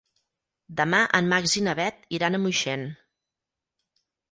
Demà 0.79 1.01
en 1.19 1.29
Max 1.35 1.53
i 1.61 1.63
na 1.67 1.77
Bet 1.81 2.09
iran 2.21 2.39
a 2.39 2.41
Moixent. 2.47 2.89